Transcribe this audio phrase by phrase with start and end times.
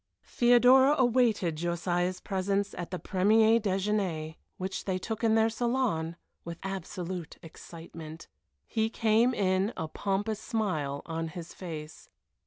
[0.25, 6.57] Theodora awaited Josiah's presence at the premier déjeuner, which they took in their salon, with
[6.63, 8.27] absolute excitement.
[8.65, 12.09] He came in, a pompous smile on his face.